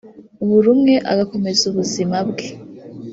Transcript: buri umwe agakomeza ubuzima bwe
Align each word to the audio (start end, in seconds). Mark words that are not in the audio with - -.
buri 0.47 0.67
umwe 0.75 0.93
agakomeza 1.11 1.61
ubuzima 1.71 2.17
bwe 2.29 2.47